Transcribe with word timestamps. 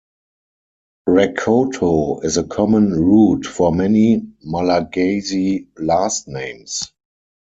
Rakoto 1.07 2.23
is 2.25 2.37
a 2.37 2.43
common 2.43 2.89
root 2.91 3.45
for 3.45 3.71
many 3.71 4.29
Malagasy 4.43 5.67
last 5.77 6.27
names. 6.27 6.91